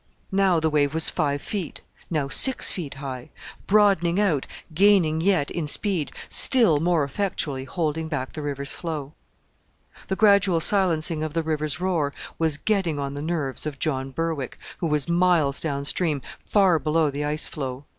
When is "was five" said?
0.95-1.43